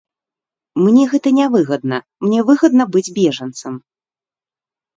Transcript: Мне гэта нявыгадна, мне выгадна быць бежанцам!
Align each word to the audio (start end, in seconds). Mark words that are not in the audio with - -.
Мне 0.85 1.03
гэта 1.11 1.33
нявыгадна, 1.41 1.99
мне 2.25 2.39
выгадна 2.49 2.83
быць 2.97 3.07
бежанцам! 3.21 3.73